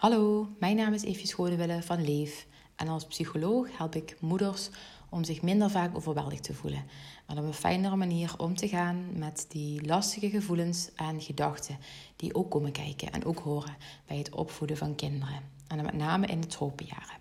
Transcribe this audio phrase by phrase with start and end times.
[0.00, 2.46] Hallo, mijn naam is Evie Schonewille van Leef.
[2.76, 4.70] En als psycholoog help ik moeders
[5.08, 6.84] om zich minder vaak overweldigd te voelen.
[7.26, 11.78] En op een fijnere manier om te gaan met die lastige gevoelens en gedachten
[12.16, 13.76] die ook komen kijken en ook horen
[14.06, 15.42] bij het opvoeden van kinderen.
[15.66, 17.18] En met name in de tropenjaren.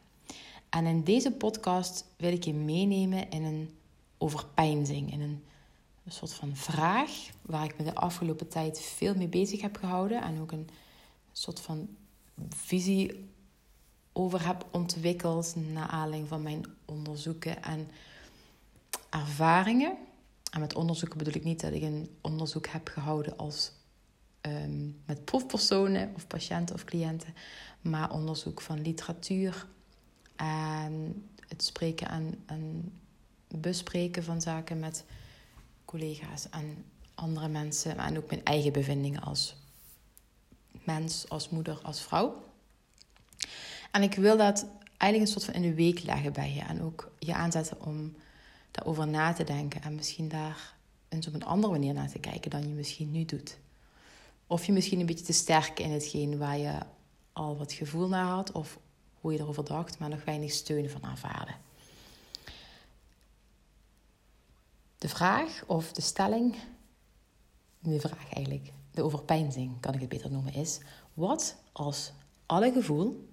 [0.69, 3.69] En in deze podcast wil ik je meenemen in een
[4.17, 5.43] overpeinzing, in een
[6.07, 7.11] soort van vraag
[7.41, 10.69] waar ik me de afgelopen tijd veel mee bezig heb gehouden en ook een
[11.31, 11.89] soort van
[12.49, 13.29] visie
[14.13, 17.89] over heb ontwikkeld naar aanleiding van mijn onderzoeken en
[19.09, 19.97] ervaringen.
[20.51, 23.71] En met onderzoeken bedoel ik niet dat ik een onderzoek heb gehouden als
[24.41, 27.33] um, met proefpersonen of patiënten of cliënten,
[27.81, 29.67] maar onderzoek van literatuur
[30.35, 32.93] en het spreken en, en
[33.47, 35.05] bespreken van zaken met
[35.85, 39.55] collega's en andere mensen en ook mijn eigen bevindingen als
[40.93, 42.43] mens, als moeder, als vrouw.
[43.91, 44.65] En ik wil dat
[44.97, 46.61] eigenlijk een soort van in de week leggen bij je.
[46.61, 48.15] En ook je aanzetten om
[48.71, 49.81] daarover na te denken.
[49.81, 50.73] En misschien daar
[51.09, 53.57] eens op een andere manier naar te kijken dan je misschien nu doet.
[54.47, 56.77] Of je misschien een beetje te sterk in hetgeen waar je
[57.33, 58.51] al wat gevoel naar had.
[58.51, 58.79] Of
[59.21, 61.55] hoe je erover dacht, maar nog weinig steun van aanvaarden.
[64.97, 66.55] De vraag of de stelling,
[67.79, 70.79] de vraag eigenlijk, de overpeinzing kan ik het beter noemen, is:
[71.13, 72.11] wat als
[72.45, 73.29] alle gevoel,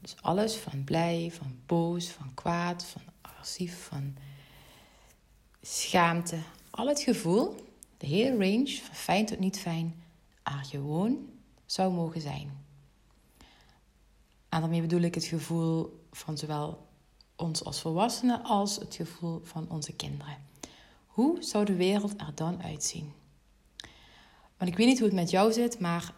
[0.00, 4.16] dus alles van blij, van boos, van kwaad, van agressief, van
[5.62, 6.38] schaamte,
[6.70, 7.54] al het gevoel,
[7.96, 10.02] de hele range, van fijn tot niet fijn,
[10.42, 11.28] er gewoon
[11.66, 12.62] zou mogen zijn.
[14.48, 16.86] En daarmee bedoel ik het gevoel van zowel
[17.36, 20.36] ons als volwassenen als het gevoel van onze kinderen.
[21.06, 23.12] Hoe zou de wereld er dan uitzien?
[24.56, 26.14] Want ik weet niet hoe het met jou zit, maar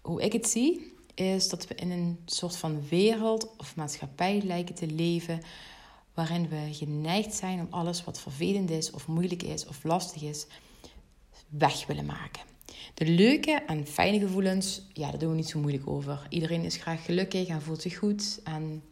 [0.00, 4.74] hoe ik het zie, is dat we in een soort van wereld of maatschappij lijken
[4.74, 5.40] te leven.
[6.14, 10.46] waarin we geneigd zijn om alles wat vervelend is, of moeilijk is, of lastig is,
[11.48, 12.42] weg willen maken.
[12.94, 16.26] De leuke en fijne gevoelens, ja, daar doen we niet zo moeilijk over.
[16.28, 18.82] Iedereen is graag gelukkig en voelt zich goed en,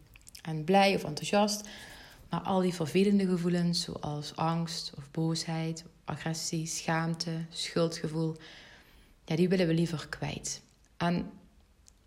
[0.41, 1.67] en blij of enthousiast.
[2.29, 8.35] Maar al die vervelende gevoelens, zoals angst of boosheid, agressie, schaamte, schuldgevoel,
[9.25, 10.61] ja, die willen we liever kwijt.
[10.97, 11.31] En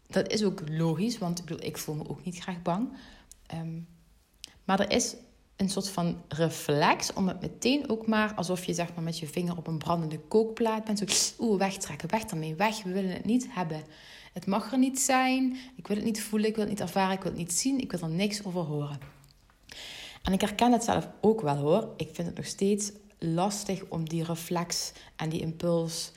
[0.07, 2.89] dat is ook logisch, want ik, bedoel, ik voel me ook niet graag bang.
[3.47, 3.79] Ehm,
[4.65, 5.17] maar er is
[5.57, 9.27] een soort van reflex om het meteen ook maar alsof je zeg maar met je
[9.27, 10.99] vinger op een brandende kookplaat bent.
[10.99, 12.83] Zo, oeh, wegtrekken, weg ermee, weg.
[12.83, 13.83] We willen het niet hebben.
[14.33, 15.57] Het mag er niet zijn.
[15.77, 17.81] Ik wil het niet voelen, ik wil het niet ervaren, ik wil het niet zien.
[17.81, 18.99] Ik wil er niks over horen.
[20.23, 21.89] En ik herken het zelf ook wel hoor.
[21.97, 26.13] Ik vind het nog steeds lastig om die reflex en die impuls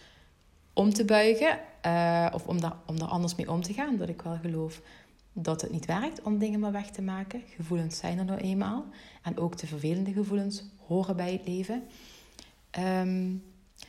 [0.74, 1.60] om te buigen.
[1.86, 3.98] Uh, of om daar, om daar anders mee om te gaan.
[3.98, 4.82] Dat ik wel geloof
[5.34, 7.42] dat het niet werkt om dingen maar weg te maken.
[7.56, 8.86] Gevoelens zijn er nou eenmaal.
[9.22, 11.84] En ook de vervelende gevoelens horen bij het leven.
[12.80, 13.44] Um,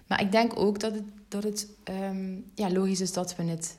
[0.06, 3.78] maar ik denk ook dat het, dat het um, ja, logisch is dat we, het,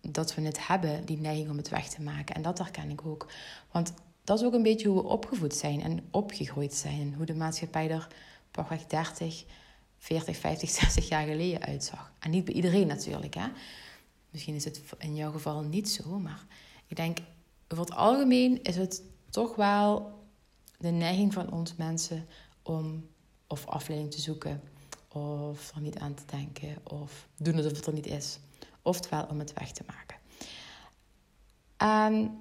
[0.00, 2.34] dat we het hebben, die neiging om het weg te maken.
[2.34, 3.26] En dat herken ik ook.
[3.72, 3.92] Want
[4.24, 7.14] dat is ook een beetje hoe we opgevoed zijn en opgegroeid zijn.
[7.16, 8.08] Hoe de maatschappij er
[8.56, 9.44] pakweg 30,
[9.98, 12.12] 40, 50, 60 jaar geleden uitzag.
[12.18, 13.34] En niet bij iedereen natuurlijk.
[13.34, 13.46] Hè?
[14.30, 16.44] Misschien is het in jouw geval niet zo, maar
[16.86, 17.18] ik denk
[17.68, 20.14] over het algemeen is het toch wel
[20.78, 22.26] de neiging van ons mensen
[22.62, 23.08] om
[23.46, 24.62] of afleiding te zoeken,
[25.08, 28.38] of er niet aan te denken, of doen alsof het er niet is.
[28.82, 30.16] Oftewel om het weg te maken.
[31.76, 32.38] En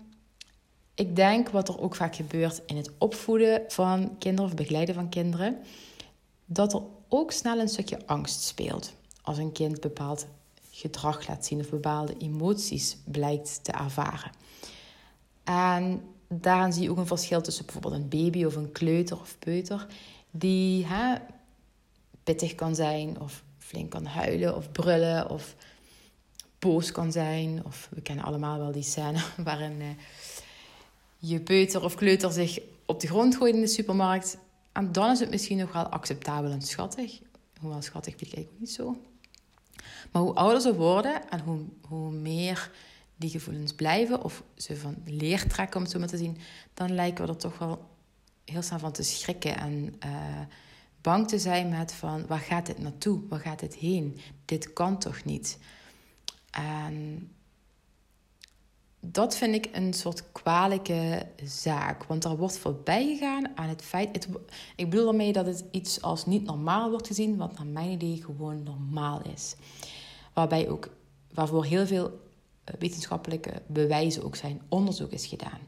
[0.95, 5.09] ik denk wat er ook vaak gebeurt in het opvoeden van kinderen of begeleiden van
[5.09, 5.57] kinderen,
[6.45, 8.93] dat er ook snel een stukje angst speelt.
[9.21, 10.27] Als een kind bepaald
[10.71, 14.31] gedrag laat zien of bepaalde emoties blijkt te ervaren.
[15.43, 19.39] En daarin zie je ook een verschil tussen bijvoorbeeld een baby of een kleuter of
[19.39, 19.87] peuter,
[20.31, 21.15] die hè,
[22.23, 25.55] pittig kan zijn of flink kan huilen of brullen of
[26.59, 27.65] boos kan zijn.
[27.65, 29.87] Of we kennen allemaal wel die scène waarin uh,
[31.17, 34.37] je peuter of kleuter zich op de grond gooit in de supermarkt.
[34.75, 37.19] En dan is het misschien nog wel acceptabel en schattig.
[37.59, 39.01] Hoewel schattig vind ik ook niet zo.
[40.11, 42.71] Maar hoe ouder ze worden en hoe, hoe meer
[43.15, 46.37] die gevoelens blijven of ze van leer trekken, om het zo maar te zien,
[46.73, 47.89] dan lijken we er toch wel
[48.45, 50.39] heel snel van te schrikken en uh,
[51.01, 53.21] bang te zijn met van waar gaat dit naartoe?
[53.29, 54.19] Waar gaat dit heen?
[54.45, 55.57] Dit kan toch niet?
[56.51, 57.29] En
[59.11, 62.03] dat vind ik een soort kwalijke zaak.
[62.03, 64.15] Want er wordt voorbij gegaan aan het feit.
[64.15, 64.27] Het,
[64.75, 68.23] ik bedoel daarmee dat het iets als niet normaal wordt gezien, wat naar mijn idee
[68.25, 69.55] gewoon normaal is.
[70.33, 70.89] Waarbij ook,
[71.33, 72.19] waarvoor heel veel
[72.79, 75.59] wetenschappelijke bewijzen ook zijn, onderzoek is gedaan.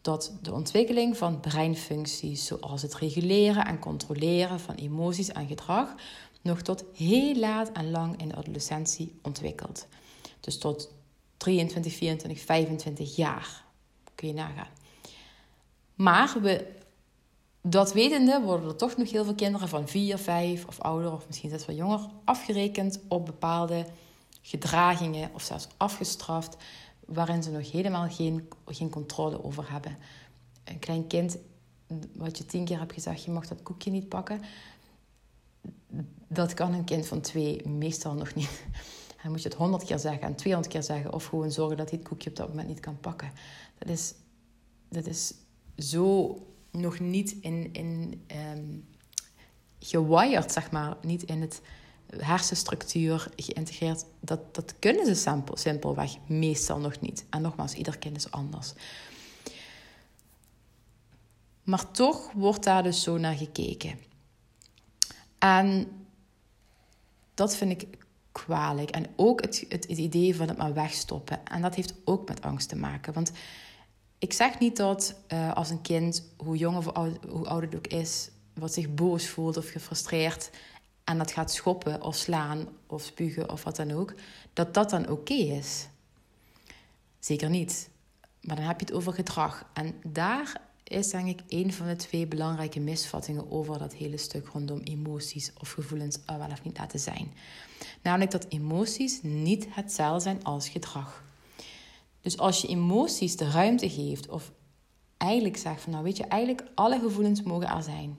[0.00, 5.94] Dat de ontwikkeling van breinfuncties, zoals het reguleren en controleren van emoties en gedrag,
[6.42, 9.86] nog tot heel laat en lang in de adolescentie ontwikkelt.
[10.40, 10.90] Dus tot
[11.38, 13.64] 23, 24, 25 jaar.
[14.14, 14.68] Kun je nagaan.
[15.94, 16.66] Maar we,
[17.62, 21.26] dat wetende worden er toch nog heel veel kinderen van 4, 5 of ouder, of
[21.26, 23.86] misschien zelfs wel jonger, afgerekend op bepaalde
[24.42, 26.56] gedragingen of zelfs afgestraft,
[27.06, 29.98] waarin ze nog helemaal geen, geen controle over hebben.
[30.64, 31.38] Een klein kind,
[32.12, 34.40] wat je tien keer hebt gezegd, je mag dat koekje niet pakken,
[36.28, 38.64] dat kan een kind van twee meestal nog niet.
[39.22, 41.90] Dan moet je het honderd keer zeggen en 200 keer zeggen, of gewoon zorgen dat
[41.90, 43.32] hij het koekje op dat moment niet kan pakken.
[43.78, 44.14] Dat is,
[44.88, 45.34] dat is
[45.76, 46.36] zo
[46.70, 48.22] nog niet in, in
[48.56, 48.88] um,
[49.78, 51.60] gewired, zeg maar, niet in het
[52.16, 54.04] hersenstructuur geïntegreerd.
[54.20, 57.24] Dat, dat kunnen ze simpel, simpelweg meestal nog niet.
[57.30, 58.72] En nogmaals, ieder kind is anders.
[61.62, 63.98] Maar toch wordt daar dus zo naar gekeken.
[65.38, 65.88] En
[67.34, 68.06] dat vind ik
[68.44, 68.90] kwalijk.
[68.90, 71.46] En ook het, het, het, idee van het maar wegstoppen.
[71.46, 73.12] En dat heeft ook met angst te maken.
[73.12, 73.32] Want
[74.18, 76.84] ik zeg niet dat uh, als een kind, hoe jong of
[77.28, 80.50] hoe oud het ook is, wat zich boos voelt of gefrustreerd
[81.04, 84.14] en dat gaat schoppen of slaan of spugen of wat dan ook,
[84.52, 85.88] dat dat dan oké is.
[87.18, 87.90] Zeker niet.
[88.40, 89.64] Maar dan heb je het over gedrag.
[89.72, 94.46] En daar is denk ik een van de twee belangrijke misvattingen over dat hele stuk
[94.46, 97.32] rondom emoties of gevoelens wel of niet laten zijn.
[98.02, 101.24] Namelijk dat emoties niet hetzelfde zijn als gedrag.
[102.20, 104.52] Dus als je emoties de ruimte geeft, of
[105.16, 108.18] eigenlijk zegt van nou weet je, eigenlijk alle gevoelens mogen er zijn.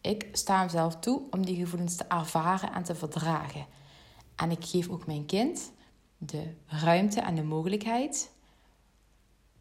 [0.00, 3.66] Ik sta mezelf toe om die gevoelens te ervaren en te verdragen.
[4.36, 5.72] En ik geef ook mijn kind
[6.18, 8.30] de ruimte en de mogelijkheid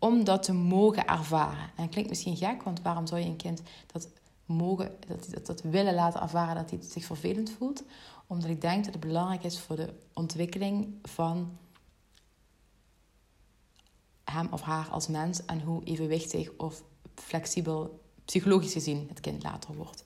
[0.06, 1.70] om dat te mogen ervaren.
[1.76, 3.62] En klinkt misschien gek, want waarom zou je een kind
[3.92, 4.08] dat
[4.46, 7.84] mogen, dat, dat, dat willen laten ervaren dat hij zich vervelend voelt?
[8.28, 11.58] Omdat ik denk dat het belangrijk is voor de ontwikkeling van
[14.24, 16.84] hem of haar als mens en hoe evenwichtig of
[17.16, 20.04] flexibel psychologisch gezien het kind later wordt.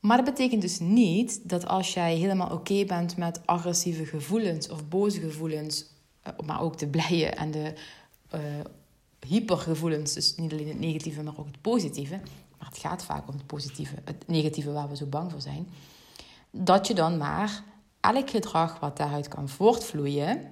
[0.00, 4.88] Maar dat betekent dus niet dat als jij helemaal oké bent met agressieve gevoelens of
[4.88, 5.86] boze gevoelens,
[6.44, 7.72] maar ook de blije en de
[8.34, 8.40] uh,
[9.26, 12.20] hypergevoelens, dus niet alleen het negatieve, maar ook het positieve.
[12.58, 15.68] Maar het gaat vaak om het positieve, het negatieve waar we zo bang voor zijn.
[16.50, 17.62] Dat je dan maar
[18.00, 20.50] elk gedrag wat daaruit kan voortvloeien,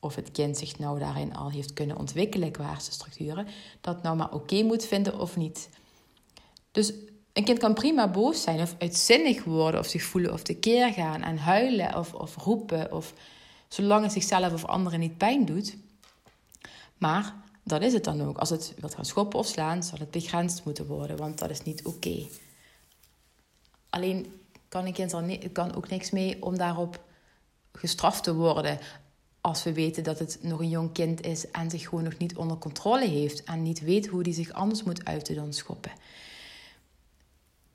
[0.00, 3.46] of het kind zich nou daarin al heeft kunnen ontwikkelen qua structuren,
[3.80, 5.68] dat nou maar oké moet vinden of niet.
[6.70, 6.92] Dus
[7.32, 11.22] een kind kan prima boos zijn of uitzinnig worden of zich voelen of tekeer gaan
[11.22, 13.14] en huilen of, of roepen of
[13.76, 15.76] zolang het zichzelf of anderen niet pijn doet.
[16.98, 18.38] Maar dat is het dan ook.
[18.38, 21.62] Als het wilt gaan schoppen of slaan, zal het begrensd moeten worden, want dat is
[21.62, 22.26] niet oké.
[23.90, 27.04] Alleen kan een kind er kan ook niks mee om daarop
[27.72, 28.78] gestraft te worden
[29.40, 32.36] als we weten dat het nog een jong kind is en zich gewoon nog niet
[32.36, 35.92] onder controle heeft en niet weet hoe die zich anders moet uiten dan schoppen.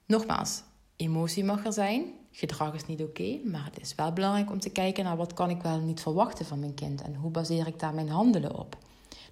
[0.05, 0.63] Nogmaals,
[0.95, 4.69] emotie mag er zijn, gedrag is niet oké, maar het is wel belangrijk om te
[4.69, 7.79] kijken naar wat kan ik wel niet verwachten van mijn kind en hoe baseer ik
[7.79, 8.77] daar mijn handelen op.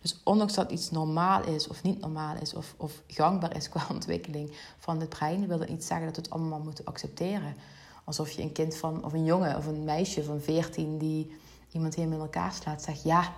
[0.01, 3.86] Dus ondanks dat iets normaal is of niet normaal is of, of gangbaar is qua
[3.89, 7.56] ontwikkeling van het brein, wil dat niet zeggen dat we het allemaal moeten accepteren.
[8.03, 11.32] Alsof je een kind van, of een jongen of een meisje van 14 die
[11.72, 13.34] iemand helemaal in elkaar slaat, zegt ja,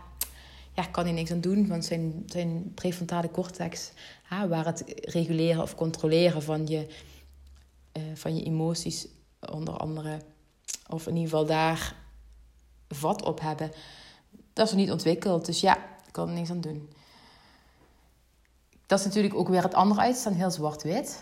[0.76, 3.92] ja, kan hij niks aan doen, want zijn, zijn prefrontale cortex,
[4.24, 6.88] hè, waar het reguleren of controleren van je,
[7.98, 9.08] uh, van je emoties,
[9.52, 10.22] onder andere,
[10.90, 11.96] of in ieder geval daar
[12.88, 13.72] vat op hebben,
[14.54, 15.46] dat is nog niet ontwikkeld.
[15.46, 16.90] Dus ja, ik kan er niks aan doen.
[18.86, 21.22] Dat is natuurlijk ook weer het andere uitstaan, heel zwart-wit.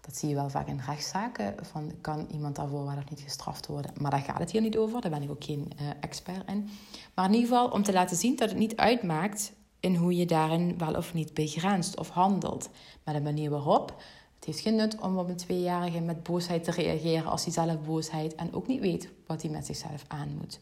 [0.00, 1.54] Dat zie je wel vaak in rechtszaken.
[1.62, 3.90] Van, kan iemand daarvoor wel of niet gestraft worden?
[4.00, 5.00] Maar daar gaat het hier niet over.
[5.00, 6.70] Daar ben ik ook geen uh, expert in.
[7.14, 9.52] Maar in ieder geval om te laten zien dat het niet uitmaakt...
[9.80, 12.68] in hoe je daarin wel of niet begrenst of handelt.
[13.04, 14.02] Maar de manier waarop...
[14.46, 17.30] Het heeft geen nut om op een tweejarige met boosheid te reageren...
[17.30, 20.58] als hij zelf boosheid en ook niet weet wat hij met zichzelf aan moet.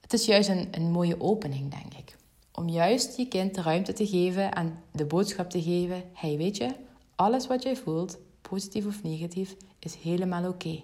[0.00, 2.16] Het is juist een, een mooie opening, denk ik.
[2.52, 6.02] Om juist je kind de ruimte te geven en de boodschap te geven...
[6.12, 6.74] Hey, weet je,
[7.14, 10.82] alles wat jij voelt, positief of negatief, is helemaal oké.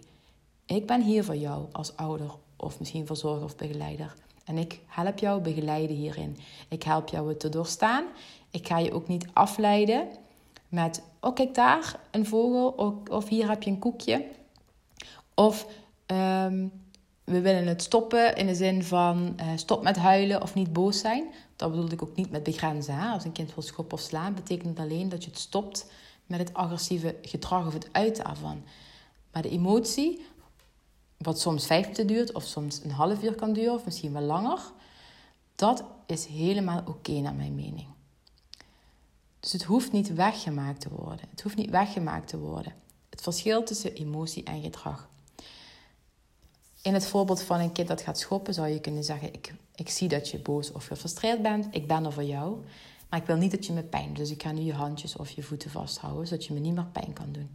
[0.66, 4.14] Ik ben hier voor jou als ouder of misschien verzorger of begeleider.
[4.44, 6.37] En ik help jou begeleiden hierin.
[6.68, 8.04] Ik help jou het te doorstaan.
[8.50, 10.09] Ik ga je ook niet afleiden
[10.70, 12.68] met: oh, kijk daar, een vogel.
[13.10, 14.26] Of hier heb je een koekje.
[15.34, 15.66] Of
[16.06, 16.72] um,
[17.24, 20.98] we willen het stoppen in de zin van uh, stop met huilen of niet boos
[20.98, 21.24] zijn.
[21.56, 22.94] Dat bedoel ik ook niet met begrenzen.
[22.94, 23.08] Hè?
[23.08, 25.86] Als een kind wil schoppen of slaan, betekent het alleen dat je het stopt
[26.26, 28.62] met het agressieve gedrag of het uiten ervan.
[29.32, 30.26] Maar de emotie,
[31.16, 34.22] wat soms vijf minuten duurt of soms een half uur kan duren of misschien wel
[34.22, 34.60] langer,
[35.54, 37.86] dat is helemaal oké naar mijn mening.
[39.40, 41.26] Dus het hoeft niet weggemaakt te worden.
[41.30, 42.75] Het hoeft niet weggemaakt te worden.
[43.11, 45.09] Het verschil tussen emotie en gedrag.
[46.82, 49.88] In het voorbeeld van een kind dat gaat schoppen zou je kunnen zeggen: ik, ik
[49.88, 51.66] zie dat je boos of gefrustreerd bent.
[51.70, 52.64] Ik ben er voor jou.
[53.09, 54.14] Maar ik wil niet dat je me pijn.
[54.14, 56.87] Dus ik ga nu je handjes of je voeten vasthouden, zodat je me niet meer
[56.92, 57.50] pijn kan doen.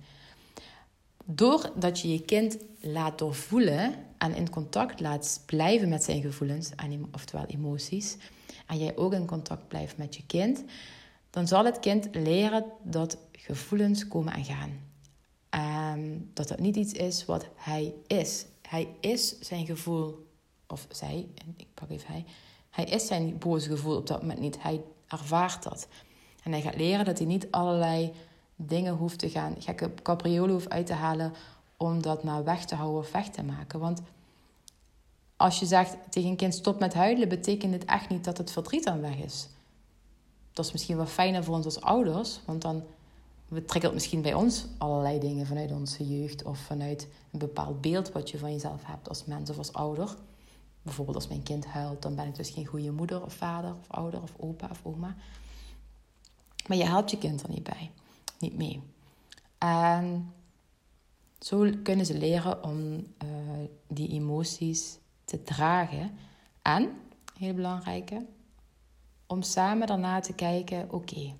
[1.25, 6.71] Doordat je je kind laat doorvoelen en in contact laat blijven met zijn gevoelens,
[7.11, 8.17] oftewel emoties,
[8.67, 10.63] en jij ook in contact blijft met je kind,
[11.35, 14.79] dan zal het kind leren dat gevoelens komen en gaan.
[15.97, 18.45] Um, dat dat niet iets is wat hij is.
[18.61, 20.27] Hij is zijn gevoel,
[20.67, 21.27] of zij,
[21.57, 22.25] ik pak even hij,
[22.69, 24.61] hij is zijn boze gevoel op dat moment niet.
[24.61, 25.87] Hij ervaart dat.
[26.43, 28.11] En hij gaat leren dat hij niet allerlei
[28.55, 31.33] dingen hoeft te gaan, gekke capriolen hoeft uit te halen
[31.77, 33.79] om dat maar weg te houden of weg te maken.
[33.79, 34.01] Want
[35.35, 38.51] als je zegt tegen een kind stop met huilen, betekent het echt niet dat het
[38.51, 39.47] verdriet dan weg is.
[40.55, 42.83] Dat is misschien wel fijner voor ons als ouders, want dan
[43.65, 48.29] triggert misschien bij ons allerlei dingen vanuit onze jeugd of vanuit een bepaald beeld wat
[48.29, 50.15] je van jezelf hebt als mens of als ouder.
[50.81, 53.87] Bijvoorbeeld als mijn kind huilt, dan ben ik dus geen goede moeder of vader of
[53.87, 55.15] ouder of opa of oma.
[56.67, 57.91] Maar je helpt je kind er niet bij,
[58.39, 58.81] niet mee.
[59.57, 60.33] En
[61.39, 63.29] zo kunnen ze leren om uh,
[63.87, 66.11] die emoties te dragen.
[66.61, 66.89] En,
[67.37, 68.25] heel belangrijke,
[69.27, 71.33] om samen daarna te kijken: oké,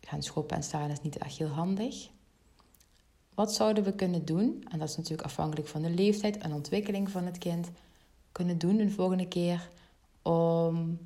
[0.00, 2.08] gaan schoppen en staan is niet echt heel handig.
[3.34, 4.64] Wat zouden we kunnen doen?
[4.70, 7.70] En dat is natuurlijk afhankelijk van de leeftijd en ontwikkeling van het kind.
[8.32, 9.68] Kunnen doen de volgende keer
[10.22, 10.98] om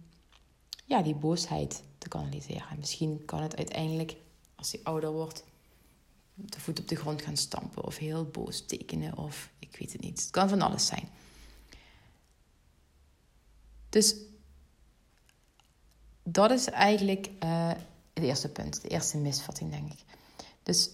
[0.85, 2.79] ja, die boosheid te kanaliseren.
[2.79, 4.17] misschien kan het uiteindelijk,
[4.55, 5.45] als hij ouder wordt,
[6.35, 10.01] de voet op de grond gaan stampen of heel boos tekenen of ik weet het
[10.01, 10.21] niet.
[10.21, 11.09] Het kan van alles zijn.
[13.89, 14.15] Dus
[16.33, 17.69] dat is eigenlijk uh,
[18.15, 20.05] het eerste punt, de eerste misvatting, denk ik.
[20.63, 20.91] Dus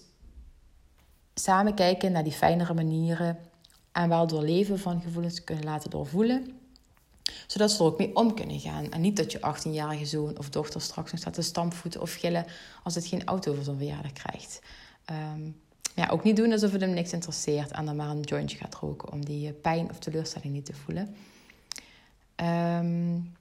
[1.33, 3.37] samen kijken naar die fijnere manieren
[3.91, 6.55] en wel door leven van gevoelens kunnen laten doorvoelen
[7.47, 8.91] zodat ze er ook mee om kunnen gaan.
[8.91, 12.45] En niet dat je 18-jarige zoon of dochter straks nog staat te stampvoeten of gillen
[12.83, 14.61] als het geen auto voor zo'n verjaardag krijgt.
[15.33, 15.61] Um,
[15.95, 18.75] ja, ook niet doen alsof het hem niks interesseert en dan maar een jointje gaat
[18.75, 21.15] roken om die eh, pijn of teleurstelling niet te voelen.
[22.35, 23.33] Um,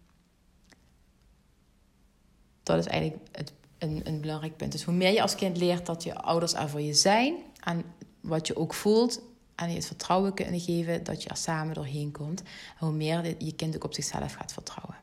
[2.65, 4.73] dat is eigenlijk het, een, een belangrijk punt.
[4.73, 7.85] Dus hoe meer je als kind leert dat je ouders er voor je zijn en
[8.21, 9.21] wat je ook voelt,
[9.55, 12.43] en je het vertrouwen kunnen geven dat je er samen doorheen komt.
[12.79, 14.97] Hoe meer je kind ook op zichzelf gaat vertrouwen.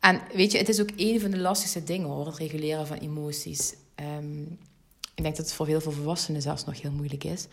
[0.00, 2.96] En weet je, het is ook een van de lastigste dingen hoor, het reguleren van
[2.96, 3.74] emoties.
[4.18, 4.58] Um,
[5.14, 7.46] ik denk dat het voor heel veel volwassenen zelfs nog heel moeilijk is.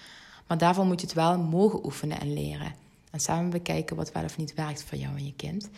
[0.48, 2.76] Maar daarvoor moet je het wel mogen oefenen en leren.
[3.12, 5.70] En samen bekijken wat wel of niet werkt voor jou en je kind.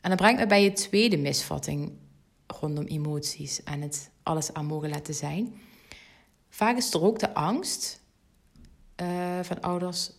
[0.00, 1.92] En dat brengt me bij je tweede misvatting
[2.46, 5.54] rondom emoties en het alles aan mogen laten zijn.
[6.48, 8.00] Vaak is er ook de angst
[9.02, 10.10] uh, van ouders.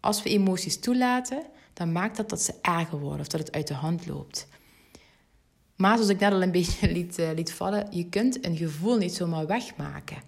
[0.00, 3.66] Als we emoties toelaten, dan maakt dat dat ze erger worden of dat het uit
[3.66, 4.48] de hand loopt.
[5.76, 8.96] Maar zoals ik net al een beetje liet, uh, liet vallen, je kunt een gevoel
[8.96, 10.22] niet zomaar wegmaken.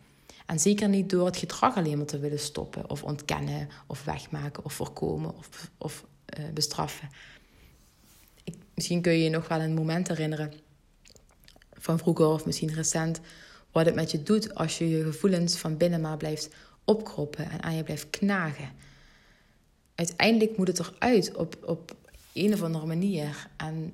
[0.47, 4.65] En zeker niet door het gedrag alleen maar te willen stoppen, of ontkennen, of wegmaken,
[4.65, 6.05] of voorkomen, of, of
[6.39, 7.09] uh, bestraffen.
[8.45, 10.53] Ik, misschien kun je je nog wel een moment herinneren
[11.83, 13.21] van vroeger of misschien recent,
[13.73, 16.49] wat het met je doet als je je gevoelens van binnen maar blijft
[16.85, 18.71] opkroppen en aan je blijft knagen.
[19.95, 21.97] Uiteindelijk moet het eruit op, op
[22.33, 23.49] een of andere manier.
[23.57, 23.93] En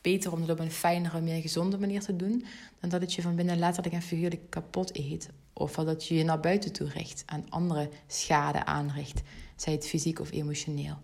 [0.00, 2.44] beter om het op een fijnere, meer gezonde manier te doen,
[2.80, 5.28] dan dat het je van binnen letterlijk en figuurlijk kapot eet.
[5.52, 9.20] Of dat je je naar buiten toe richt en andere schade aanricht,
[9.56, 10.98] zij het fysiek of emotioneel.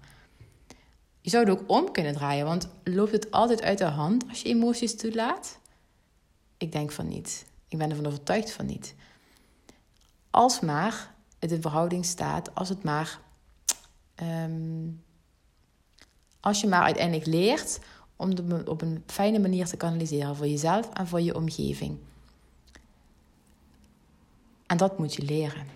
[1.27, 4.43] Je zou het ook om kunnen draaien, want loopt het altijd uit de hand als
[4.43, 5.59] je emoties toelaat?
[6.57, 7.47] Ik denk van niet.
[7.69, 8.95] Ik ben ervan overtuigd van niet.
[10.31, 13.21] Als maar het in verhouding staat, als het maar.
[14.15, 14.89] Ehm,
[16.41, 17.79] als je maar uiteindelijk leert
[18.17, 21.99] om het op een fijne manier te kanaliseren voor jezelf en voor je omgeving.
[24.67, 25.67] En dat moet je leren.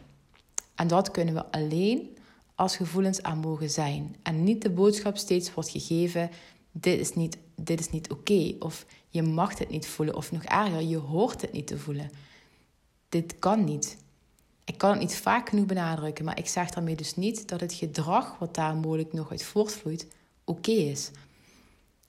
[0.75, 2.17] En dat kunnen we alleen
[2.61, 4.17] als gevoelens aan mogen zijn.
[4.23, 6.31] En niet de boodschap steeds wordt gegeven:
[6.73, 8.55] dit is niet, dit is niet oké.
[8.59, 10.17] Of je mag het niet voelen.
[10.17, 12.11] Of nog erger, je hoort het niet te voelen.
[13.09, 13.97] Dit kan niet.
[14.65, 17.73] ik kan het niet vaak genoeg benadrukken, maar ik zeg daarmee dus niet dat het
[17.73, 20.07] gedrag wat daar mogelijk nog uit voortvloeit
[20.45, 21.11] oké is.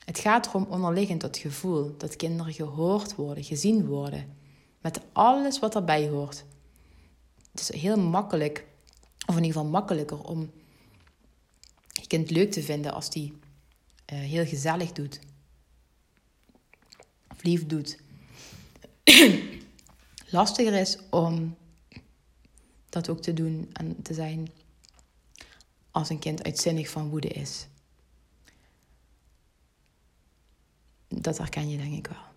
[0.05, 4.35] Het gaat erom onderliggend dat gevoel dat kinderen gehoord worden, gezien worden,
[4.81, 6.43] met alles wat erbij hoort.
[7.51, 8.65] Het is heel makkelijk,
[9.31, 10.51] of in ieder geval makkelijker, om
[11.87, 15.19] je kind leuk te vinden als die uh, heel gezellig doet,
[17.31, 17.99] of lief doet.
[20.29, 21.55] Lastiger is om
[22.89, 24.49] dat ook te doen en te zijn
[25.91, 27.67] als een kind uitzinnig van woede is.
[31.07, 32.30] Dat herken je denk ik wel.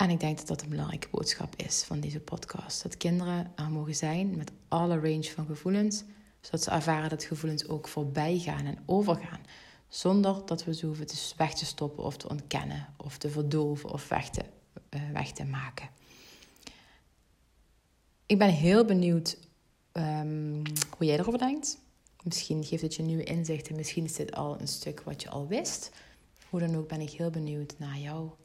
[0.00, 2.82] En ik denk dat dat een belangrijke boodschap is van deze podcast.
[2.82, 6.04] Dat kinderen er mogen zijn met alle range van gevoelens,
[6.40, 9.40] zodat ze ervaren dat gevoelens ook voorbij gaan en overgaan.
[9.88, 13.90] Zonder dat we ze hoeven te weg te stoppen of te ontkennen of te verdoven
[13.90, 14.42] of weg te,
[14.90, 15.88] uh, weg te maken.
[18.26, 19.38] Ik ben heel benieuwd
[19.92, 20.62] um,
[20.96, 21.78] hoe jij erover denkt.
[22.22, 23.76] Misschien geeft het je nieuwe inzichten.
[23.76, 25.90] Misschien is dit al een stuk wat je al wist.
[26.48, 28.36] Hoe dan ook ben ik heel benieuwd naar jouw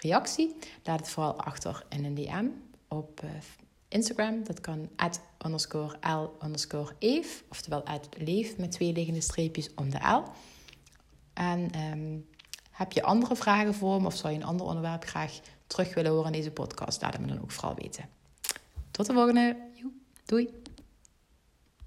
[0.00, 0.56] reactie.
[0.84, 2.46] Laat het vooral achter in een DM
[2.88, 3.30] op uh,
[3.88, 4.44] Instagram.
[4.44, 7.42] Dat kan at underscore l underscore eve.
[7.48, 10.22] Oftewel at leef met twee liggende streepjes om de l.
[11.32, 12.28] En um,
[12.70, 16.10] heb je andere vragen voor me of zou je een ander onderwerp graag terug willen
[16.10, 17.02] horen in deze podcast?
[17.02, 18.08] Laat het me dan ook vooral weten.
[18.90, 19.56] Tot de volgende.
[20.24, 20.65] Doei.